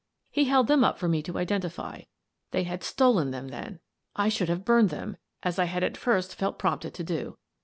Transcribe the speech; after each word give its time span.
He 0.31 0.45
held 0.45 0.65
them 0.65 0.83
up 0.83 0.97
for 0.97 1.07
me 1.07 1.21
to 1.21 1.37
identify,— 1.37 2.01
they 2.53 2.63
had 2.63 2.81
stolen 2.83 3.29
them, 3.29 3.49
then! 3.49 3.79
I 4.15 4.29
should 4.29 4.49
have 4.49 4.65
burned 4.65 4.89
them, 4.89 5.17
as 5.43 5.59
I 5.59 5.65
had 5.65 5.83
at 5.83 5.95
first 5.95 6.33
felt 6.33 6.57
prompted 6.57 6.95
to 6.95 7.03
do. 7.03 7.37